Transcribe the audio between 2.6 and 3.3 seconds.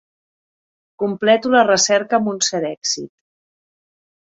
èxit.